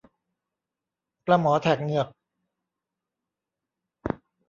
[1.25, 2.07] ปลาหมอแถกเหงือก